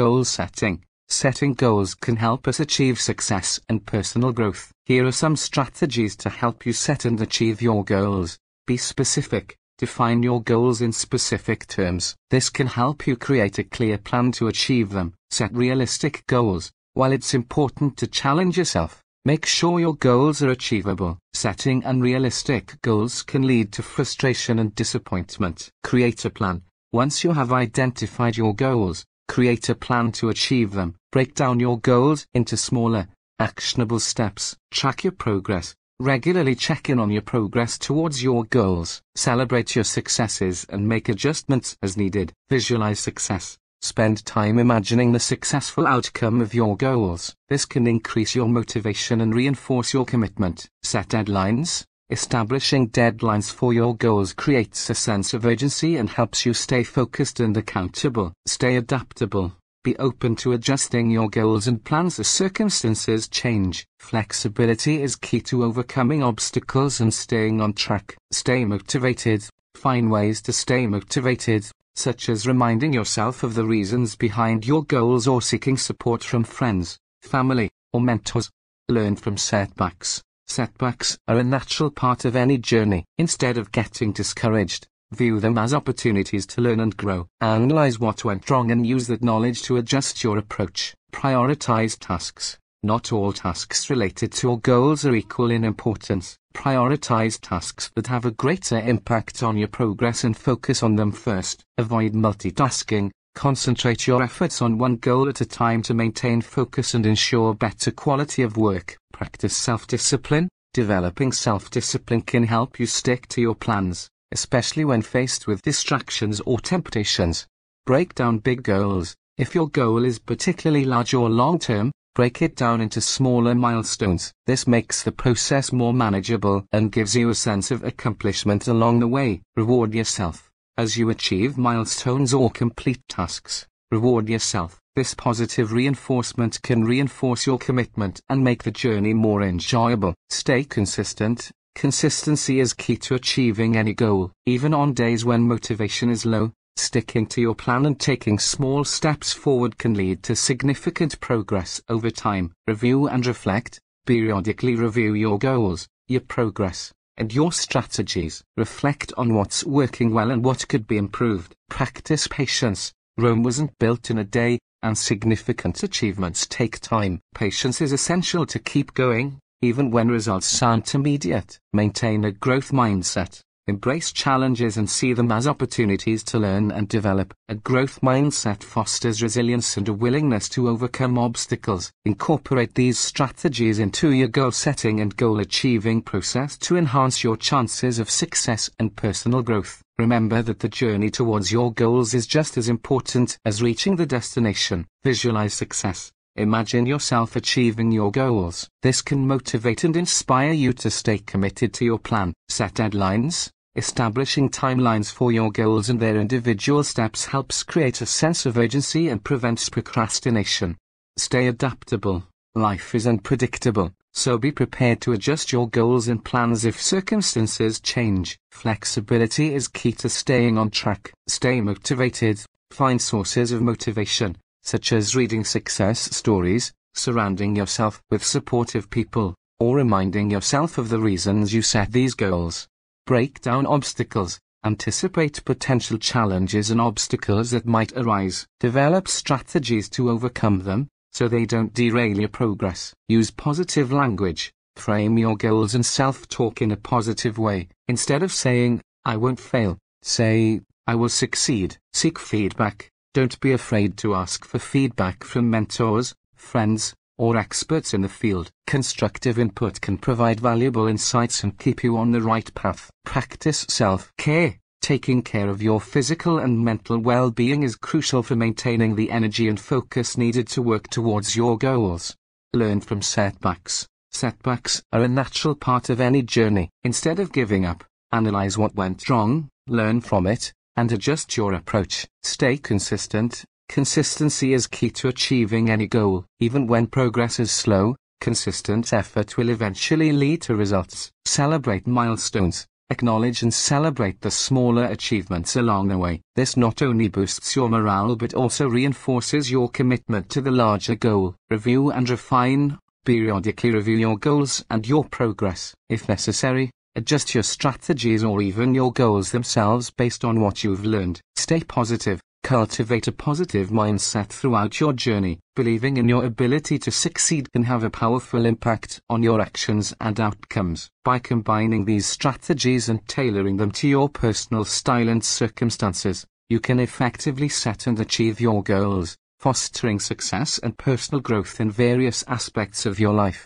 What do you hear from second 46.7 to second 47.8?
goals. This